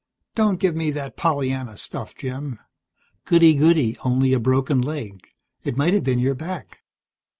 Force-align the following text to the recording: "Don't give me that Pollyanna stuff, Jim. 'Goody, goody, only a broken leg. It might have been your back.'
"Don't 0.33 0.59
give 0.59 0.75
me 0.75 0.89
that 0.89 1.15
Pollyanna 1.15 1.77
stuff, 1.77 2.15
Jim. 2.15 2.57
'Goody, 3.25 3.53
goody, 3.53 3.99
only 4.03 4.33
a 4.33 4.39
broken 4.39 4.81
leg. 4.81 5.21
It 5.63 5.77
might 5.77 5.93
have 5.93 6.03
been 6.03 6.17
your 6.17 6.33
back.' 6.33 6.79